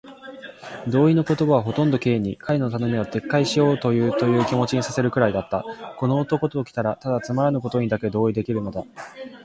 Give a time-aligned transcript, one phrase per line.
[0.87, 5.63] 同意の言葉はほとんど Ｋ に、彼の頼みを撤回しようというという気持にさせるくらいだった。
[5.95, 8.83] この男ときたら、ただつまらぬことにだけ同意できるのだ。